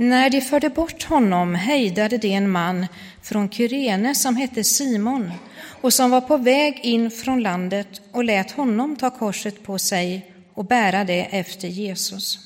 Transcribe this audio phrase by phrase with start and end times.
[0.00, 2.86] När de förde bort honom hejdade de en man
[3.22, 5.32] från Kyrene som hette Simon
[5.80, 10.32] och som var på väg in från landet och lät honom ta korset på sig
[10.54, 12.38] och bära det efter Jesus.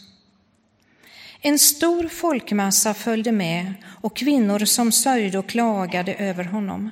[1.41, 6.91] En stor folkmassa följde med och kvinnor som sörjde och klagade över honom.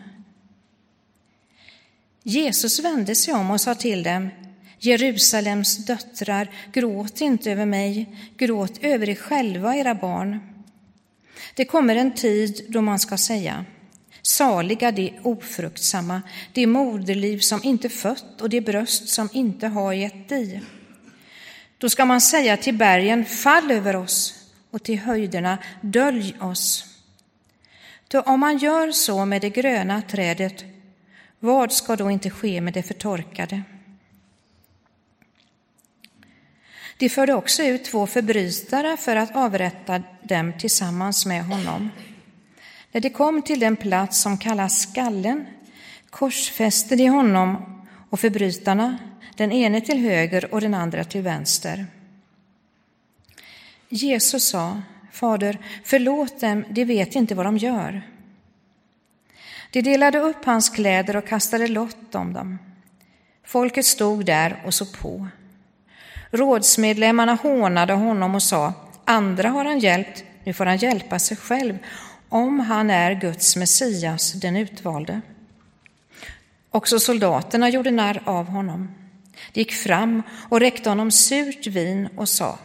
[2.22, 4.30] Jesus vände sig om och sa till dem,
[4.78, 10.49] Jerusalems döttrar, gråt inte över mig, gråt över er själva, era barn.
[11.54, 13.64] Det kommer en tid då man ska säga,
[14.22, 16.22] saliga de ofruktsamma,
[16.52, 20.60] det moderliv som inte fött och det bröst som inte har gett i.
[21.78, 24.34] Då ska man säga till bergen, fall över oss,
[24.70, 26.84] och till höjderna, dölj oss.
[28.08, 30.64] Då om man gör så med det gröna trädet,
[31.38, 33.62] vad ska då inte ske med det förtorkade?
[37.00, 41.90] De förde också ut två förbrytare för att avrätta dem tillsammans med honom.
[42.92, 45.46] När de kom till den plats som kallas skallen
[46.10, 48.98] korsfäste de honom och förbrytarna,
[49.36, 51.86] den ene till höger och den andra till vänster.
[53.88, 58.02] Jesus sa, Fader, förlåt dem, de vet inte vad de gör.
[59.70, 62.58] De delade upp hans kläder och kastade lott om dem.
[63.44, 65.28] Folket stod där och såg på.
[66.30, 68.72] Rådsmedlemmarna hånade honom och sa,
[69.04, 71.78] andra har han hjälpt, nu får han hjälpa sig själv,
[72.28, 75.20] om han är Guds Messias, den utvalde.
[76.70, 78.94] Också soldaterna gjorde narr av honom.
[79.52, 82.58] De gick fram och räckte honom surt vin och sa,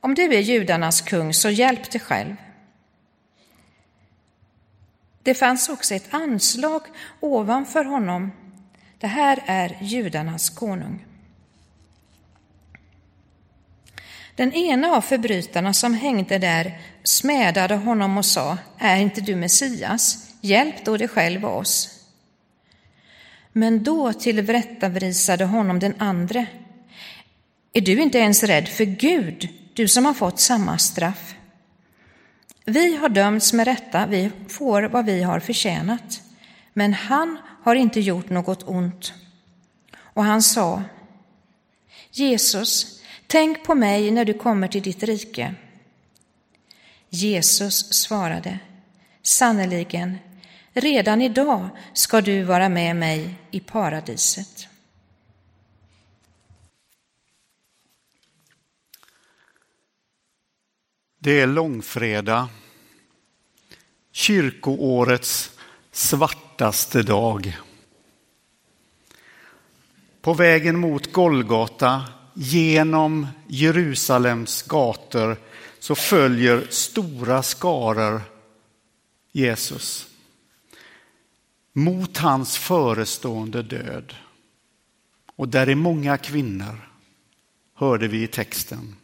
[0.00, 2.36] om du är judarnas kung, så hjälp dig själv.
[5.22, 6.82] Det fanns också ett anslag
[7.20, 8.32] ovanför honom.
[8.98, 11.06] Det här är judarnas konung.
[14.40, 20.28] Den ena av förbrytarna som hängde där smädade honom och sa, är inte du Messias?
[20.40, 22.04] Hjälp då dig själv och oss.
[23.52, 26.46] Men då tillrättavrisade honom den andre.
[27.72, 31.34] Är du inte ens rädd för Gud, du som har fått samma straff?
[32.64, 36.22] Vi har dömts med rätta, vi får vad vi har förtjänat.
[36.72, 39.12] Men han har inte gjort något ont.
[39.98, 40.82] Och han sa,
[42.10, 42.99] Jesus,
[43.30, 45.54] tänk på mig när du kommer till ditt rike.
[47.08, 48.58] Jesus svarade,
[49.22, 50.18] sannerligen,
[50.72, 54.68] redan idag ska du vara med mig i paradiset.
[61.18, 62.48] Det är långfredag,
[64.12, 65.50] kyrkoårets
[65.92, 67.58] svartaste dag.
[70.20, 72.02] På vägen mot Golgata,
[72.42, 75.36] genom Jerusalems gator,
[75.78, 78.22] så följer stora skaror
[79.32, 80.08] Jesus
[81.72, 84.14] mot hans förestående död.
[85.36, 86.90] Och där är många kvinnor,
[87.74, 88.96] hörde vi i texten.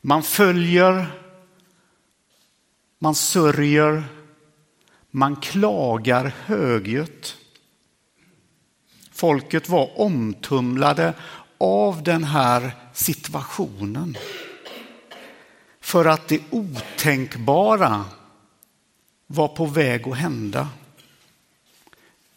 [0.00, 1.06] Man följer,
[2.98, 4.04] man sörjer,
[5.10, 7.36] man klagar högljutt.
[9.10, 11.14] Folket var omtumlade
[11.58, 14.16] av den här situationen.
[15.80, 18.04] För att det otänkbara
[19.26, 20.68] var på väg att hända.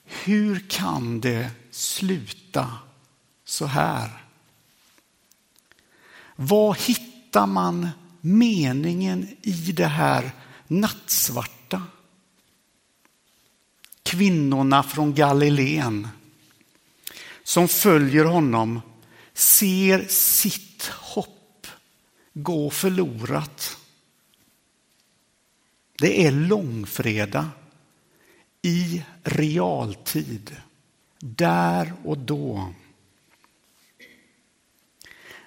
[0.03, 2.71] Hur kan det sluta
[3.45, 4.09] så här?
[6.35, 7.89] Vad hittar hittar man
[8.21, 10.31] meningen i det här
[10.67, 11.81] nattsvarta.
[14.03, 16.07] Kvinnorna från Galileen
[17.43, 18.81] som följer honom
[19.37, 21.67] ser sitt hopp
[22.33, 23.77] gå förlorat.
[25.99, 27.45] Det är långfredag
[28.61, 30.55] i realtid,
[31.19, 32.73] där och då.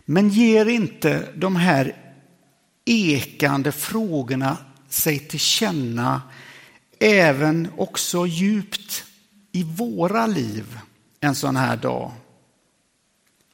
[0.05, 2.15] Men ger inte de här
[2.84, 4.57] ekande frågorna
[4.89, 6.22] sig till känna
[6.98, 9.04] även också djupt
[9.53, 10.78] i våra liv
[11.21, 12.13] en sån här dag?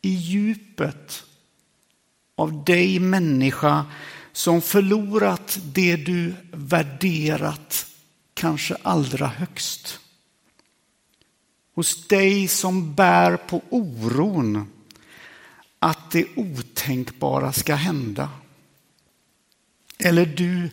[0.07, 1.25] I djupet
[2.37, 3.87] av dig människa
[4.33, 7.87] som förlorat det du värderat
[8.35, 10.01] kanske allra högst.
[11.75, 14.69] Hos dig som bär på oron
[15.79, 18.31] att det otänkbara ska hända.
[19.99, 20.71] Eller du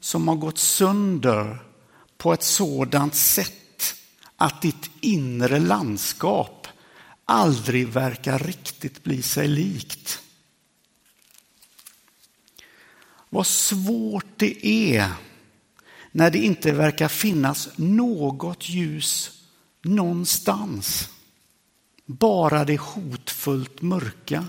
[0.00, 1.58] som har gått sönder
[2.18, 3.94] på ett sådant sätt
[4.36, 6.65] att ditt inre landskap
[7.26, 10.22] aldrig verkar riktigt bli sig likt.
[13.28, 15.12] Vad svårt det är
[16.12, 19.42] när det inte verkar finnas något ljus
[19.82, 21.10] någonstans.
[22.06, 24.46] Bara det hotfullt mörka.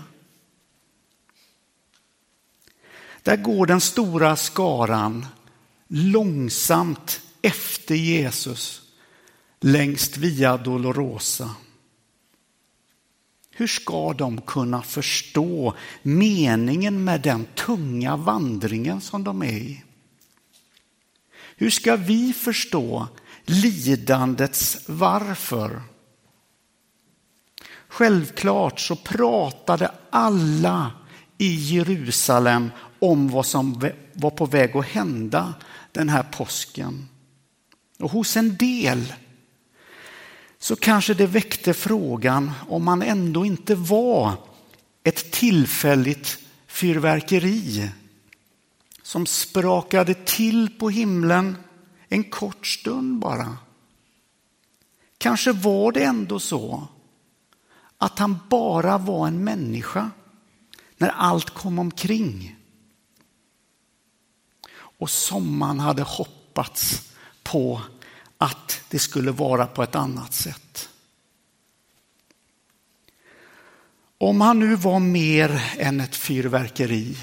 [3.22, 5.26] Där går den stora skaran
[5.88, 8.82] långsamt efter Jesus
[9.60, 11.54] längst Via Dolorosa.
[13.58, 19.84] Hur ska de kunna förstå meningen med den tunga vandringen som de är i?
[21.56, 23.08] Hur ska vi förstå
[23.44, 25.82] lidandets varför?
[27.88, 30.92] Självklart så pratade alla
[31.38, 35.54] i Jerusalem om vad som var på väg att hända
[35.92, 37.08] den här påsken.
[37.98, 39.14] Och hos en del
[40.58, 44.32] så kanske det väckte frågan om man ändå inte var
[45.04, 47.90] ett tillfälligt fyrverkeri
[49.02, 51.56] som sprakade till på himlen
[52.08, 53.58] en kort stund bara.
[55.18, 56.88] Kanske var det ändå så
[57.98, 60.10] att han bara var en människa
[60.96, 62.56] när allt kom omkring.
[64.76, 67.12] Och som man hade hoppats
[67.42, 67.80] på
[68.38, 70.88] att det skulle vara på ett annat sätt.
[74.18, 77.16] Om han nu var mer än ett fyrverkeri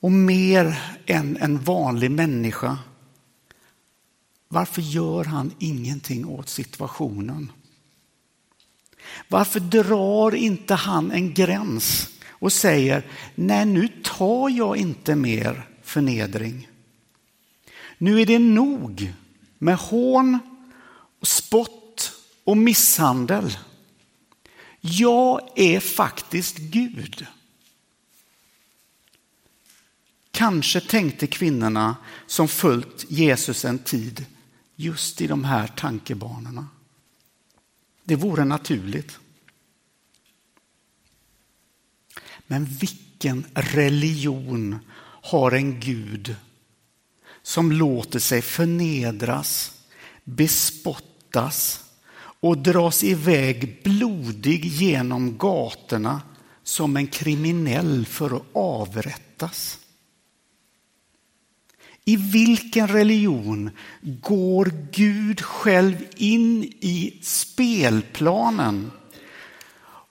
[0.00, 2.78] och mer än en vanlig människa,
[4.48, 7.52] varför gör han ingenting åt situationen?
[9.28, 16.68] Varför drar inte han en gräns och säger, nej nu tar jag inte mer förnedring.
[17.98, 19.12] Nu är det nog
[19.62, 20.38] med hån,
[21.22, 22.12] spott
[22.44, 23.58] och misshandel.
[24.80, 27.26] Jag är faktiskt Gud.
[30.30, 31.96] Kanske tänkte kvinnorna
[32.26, 34.26] som följt Jesus en tid
[34.76, 36.68] just i de här tankebanorna.
[38.04, 39.18] Det vore naturligt.
[42.46, 44.78] Men vilken religion
[45.22, 46.36] har en Gud
[47.42, 49.72] som låter sig förnedras,
[50.24, 51.84] bespottas
[52.40, 56.22] och dras iväg blodig genom gatorna
[56.62, 59.78] som en kriminell för att avrättas.
[62.04, 63.70] I vilken religion
[64.02, 68.90] går Gud själv in i spelplanen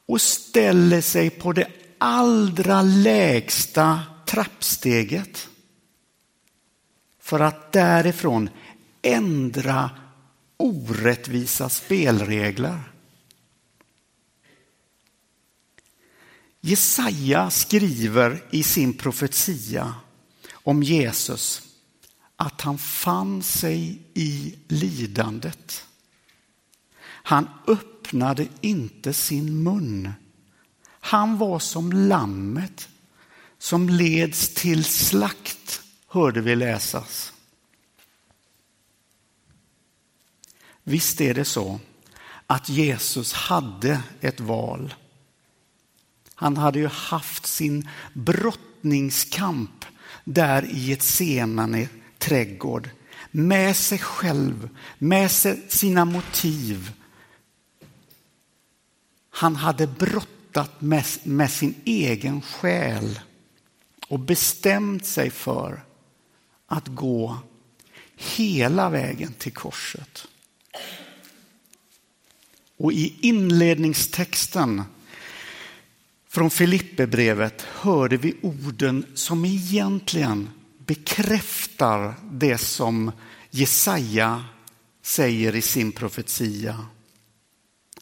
[0.06, 1.68] och ställer sig på det
[1.98, 5.50] allra lägsta trappsteget
[7.30, 8.50] för att därifrån
[9.02, 9.90] ändra
[10.58, 12.92] orättvisa spelregler.
[16.62, 19.96] Jesaja skriver i sin profetia
[20.52, 21.62] om Jesus
[22.36, 25.86] att han fann sig i lidandet.
[27.04, 30.14] Han öppnade inte sin mun.
[30.90, 32.90] Han var som lammet
[33.58, 37.33] som leds till slakt hörde vi läsas.
[40.83, 41.79] Visst är det så
[42.47, 44.94] att Jesus hade ett val.
[46.35, 49.85] Han hade ju haft sin brottningskamp
[50.23, 51.87] där i ett senare
[52.18, 52.89] trädgård
[53.31, 55.31] med sig själv, med
[55.68, 56.92] sina motiv.
[59.30, 63.19] Han hade brottat med, med sin egen själ
[64.07, 65.83] och bestämt sig för
[66.69, 67.38] att gå
[68.16, 70.28] hela vägen till korset.
[72.78, 74.83] Och i inledningstexten
[76.28, 80.49] från Filipperbrevet hörde vi orden som egentligen
[80.85, 83.11] bekräftar det som
[83.49, 84.45] Jesaja
[85.02, 86.85] säger i sin profetia.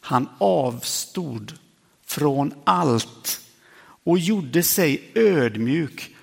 [0.02, 1.54] Han avstod
[2.06, 3.42] från allt
[4.04, 6.16] och gjorde sig ödmjuk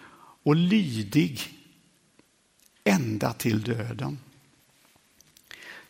[0.43, 1.55] och lydig
[2.85, 4.19] ända till döden.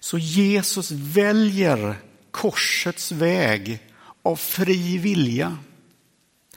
[0.01, 1.97] Så Jesus väljer
[2.31, 3.79] korsets väg
[4.23, 5.59] av fri vilja.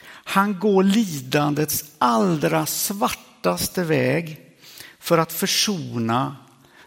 [0.08, 4.42] Han går lidandets allra svartaste väg
[5.00, 6.36] för att försona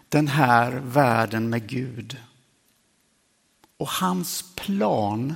[0.09, 2.17] den här världen med Gud.
[3.77, 5.35] Och hans plan,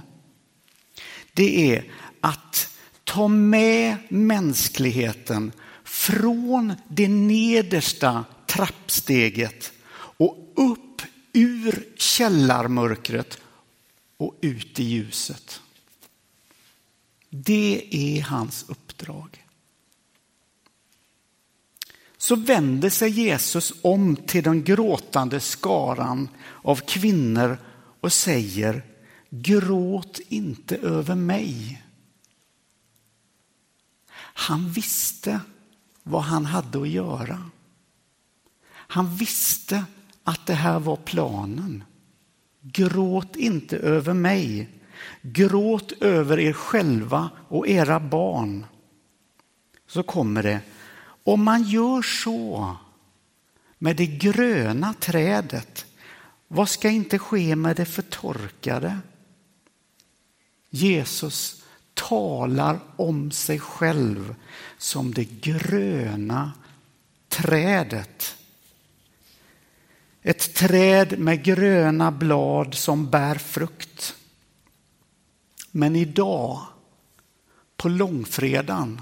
[1.34, 1.92] det är
[2.22, 2.70] att
[3.04, 5.52] ta med mänskligheten
[5.86, 11.02] från det nedersta trappsteget och upp
[11.34, 13.40] ur källarmörkret
[14.18, 15.62] och ut i ljuset.
[17.30, 19.46] Det är hans uppdrag.
[22.26, 26.30] så vänder sig Jesus om till den gråtande skaran
[26.64, 27.58] av kvinnor
[28.02, 28.84] och säger
[29.30, 31.84] Gråt inte över mig.
[34.18, 35.40] Han visste
[36.08, 37.50] vad han hade att göra.
[38.72, 39.86] Han visste
[40.24, 41.84] att det här var planen.
[42.62, 44.70] Gråt inte över mig.
[45.22, 48.66] Gråt över er själva och era barn.
[49.88, 50.60] Så kommer det.
[51.24, 52.76] Om man gör så
[53.78, 55.86] med det gröna trädet,
[56.48, 59.00] vad ska inte ske med det förtorkade?
[60.70, 61.65] Jesus
[61.96, 64.36] talar om sig själv
[64.78, 66.52] som det gröna
[67.30, 68.38] trädet.
[70.22, 74.16] Ett träd med gröna blad som bär frukt.
[75.72, 76.62] Men idag,
[77.78, 79.02] på långfredagen,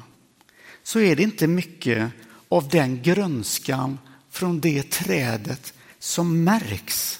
[0.84, 2.12] så är det inte mycket
[2.50, 7.20] av den grönskan från det trädet som märks.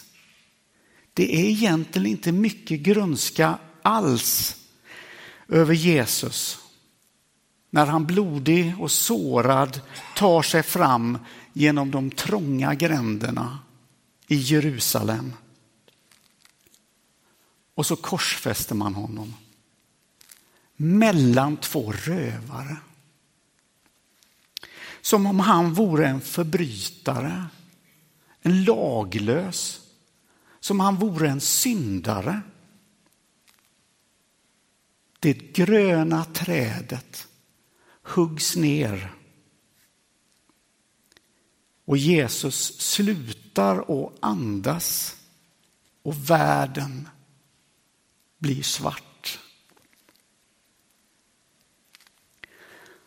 [1.14, 4.63] Det är egentligen inte mycket grönska alls
[5.48, 6.60] över Jesus
[7.70, 9.82] när han blodig och sårad
[10.16, 11.18] tar sig fram
[11.54, 13.60] genom de trånga gränderna
[14.28, 15.34] i Jerusalem.
[17.76, 19.34] Och så korsfäster man honom
[20.76, 22.78] mellan två rövare.
[25.02, 27.46] Som om han vore en förbrytare,
[28.42, 29.82] en laglös,
[30.60, 32.42] som han vore en syndare.
[35.24, 37.28] Det gröna trädet
[38.02, 39.14] huggs ner
[41.86, 45.16] och Jesus slutar att andas
[46.02, 47.10] och världen
[48.38, 49.40] blir svart.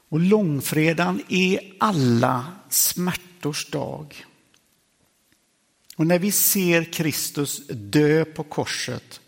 [0.08, 4.26] Och långfredagen är alla smärtors dag.
[5.96, 9.20] Och när vi ser Kristus dö på korset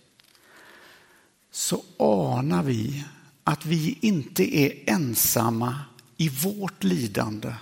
[1.50, 3.04] så anar vi
[3.44, 5.80] att vi inte är ensamma
[6.16, 7.54] i vårt lidande.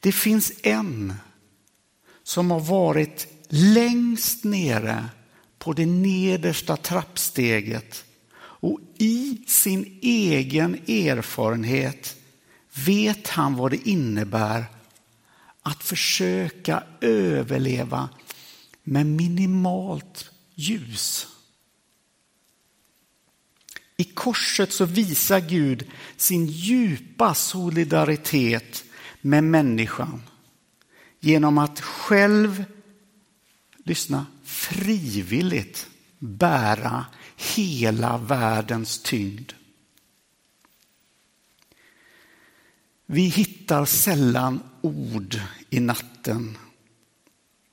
[0.00, 1.14] Det finns en
[2.22, 5.08] som har varit längst nere
[5.58, 8.04] på det nedersta trappsteget
[8.40, 12.16] och i sin egen erfarenhet
[12.86, 14.64] vet han vad det innebär
[15.62, 18.08] att försöka överleva
[18.82, 21.26] med minimalt ljus.
[24.00, 28.84] I korset så visar Gud sin djupa solidaritet
[29.20, 30.22] med människan
[31.18, 32.64] genom att själv,
[33.84, 35.86] lyssna, frivilligt
[36.18, 39.52] bära hela världens tyngd.
[43.06, 45.40] Vi hittar sällan ord
[45.70, 46.58] i natten.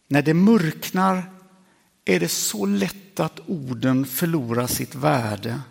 [0.07, 1.31] När det mörknar
[2.05, 5.61] är det så lätt att orden förlorar sitt värde.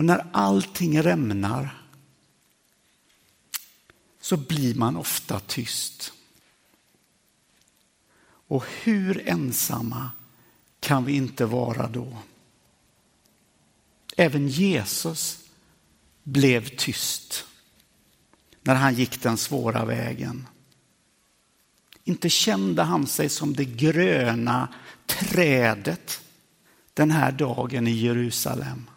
[0.00, 1.82] Och när allting rämnar
[4.20, 6.12] så blir man ofta tyst.
[8.22, 10.10] Och hur ensamma
[10.80, 12.16] kan vi inte vara då?
[14.16, 15.38] Även Jesus
[16.22, 17.46] blev tyst
[18.62, 20.48] när han gick den svåra vägen.
[22.04, 24.68] Inte kände han sig som det gröna
[25.06, 26.20] trädet
[26.94, 28.90] den här dagen i Jerusalem.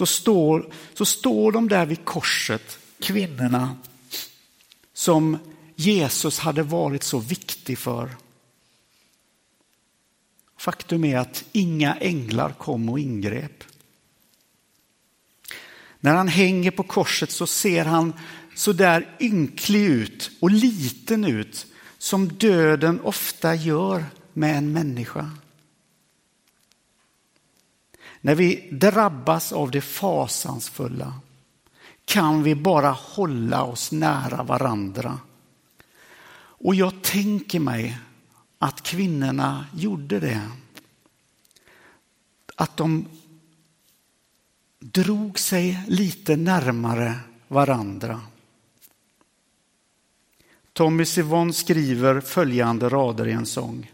[0.00, 3.76] Så står, så står de där vid korset, kvinnorna
[4.92, 5.38] som
[5.76, 8.10] Jesus hade varit så viktig för.
[10.56, 13.64] Faktum är att inga änglar kom och ingrep.
[16.00, 18.12] När han hänger på korset så ser han
[18.54, 21.66] så där ynklig ut och liten ut
[21.98, 25.30] som döden ofta gör med en människa.
[28.20, 31.14] När vi drabbas av det fasansfulla
[32.04, 35.18] kan vi bara hålla oss nära varandra.
[36.62, 37.98] Och jag tänker mig
[38.58, 40.48] att kvinnorna gjorde det.
[42.56, 43.06] Att de
[44.78, 47.14] drog sig lite närmare
[47.48, 48.20] varandra.
[50.72, 53.92] Tommy Sivon skriver följande rader i en sång.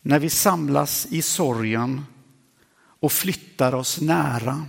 [0.00, 2.04] När vi samlas i sorgen
[3.02, 4.66] och flyttar oss nära.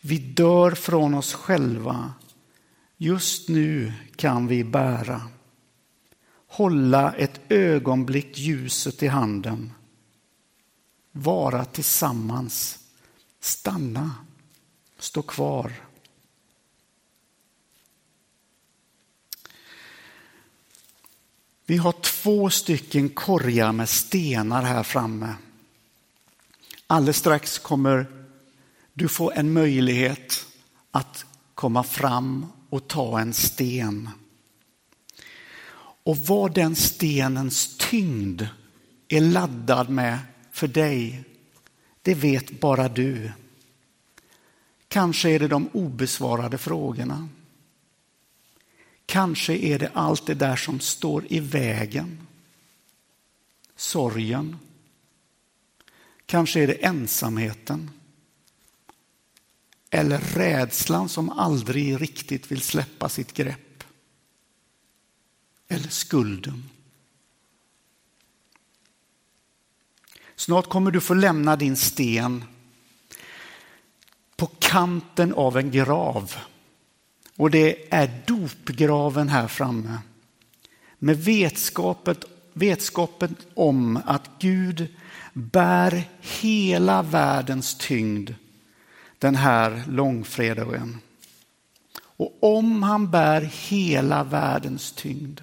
[0.00, 2.14] Vi dör från oss själva.
[2.96, 5.22] Just nu kan vi bära.
[6.46, 9.72] Hålla ett ögonblick ljuset i handen.
[11.12, 12.78] Vara tillsammans.
[13.40, 14.14] Stanna.
[14.98, 15.72] Stå kvar.
[21.66, 25.34] Vi har två stycken korgar med stenar här framme.
[26.90, 28.06] Alldeles strax kommer
[28.92, 30.46] du få en möjlighet
[30.90, 34.08] att komma fram och ta en sten.
[36.02, 38.46] Och vad den stenens tyngd
[39.08, 40.18] är laddad med
[40.50, 41.24] för dig,
[42.02, 43.32] det vet bara du.
[44.88, 47.28] Kanske är det de obesvarade frågorna.
[49.06, 52.26] Kanske är det allt det där som står i vägen.
[53.76, 54.56] Sorgen.
[56.30, 57.90] Kanske är det ensamheten.
[59.90, 63.84] Eller rädslan som aldrig riktigt vill släppa sitt grepp.
[65.68, 66.70] Eller skulden.
[70.36, 72.44] Snart kommer du få lämna din sten
[74.36, 76.34] på kanten av en grav.
[77.36, 79.98] Och det är dopgraven här framme.
[80.98, 84.88] Med vetskapet, vetskapen om att Gud
[85.32, 88.34] bär hela världens tyngd
[89.18, 90.98] den här långfredagen.
[92.00, 95.40] Och om han bär hela världens tyngd,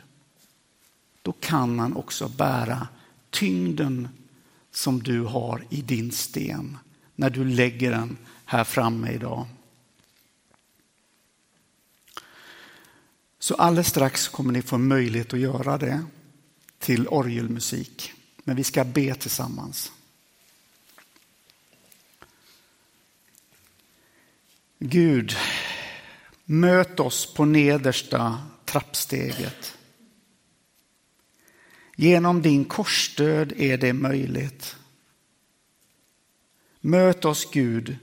[1.21, 2.87] då kan han också bära
[3.29, 4.09] tyngden
[4.71, 6.77] som du har i din sten
[7.15, 9.45] när du lägger den här framme idag.
[13.39, 16.03] Så alldeles strax kommer ni få möjlighet att göra det
[16.79, 18.13] till orgelmusik.
[18.43, 19.91] Men vi ska be tillsammans.
[24.79, 25.35] Gud,
[26.45, 29.77] möt oss på nedersta trappsteget.
[31.95, 34.75] Genom din korsdöd är det möjligt.
[36.81, 37.97] Möt oss Gud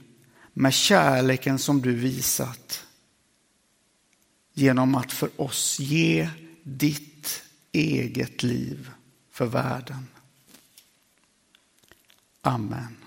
[0.52, 2.86] med kärleken som du visat
[4.52, 6.30] genom att för oss ge
[6.62, 7.13] ditt
[7.74, 8.90] eget liv
[9.30, 10.06] för världen.
[12.40, 13.03] Amen.